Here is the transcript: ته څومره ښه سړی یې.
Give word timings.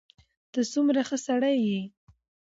ته 0.51 0.59
څومره 0.71 1.01
ښه 1.07 1.17
سړی 1.27 1.55
یې. 1.67 1.81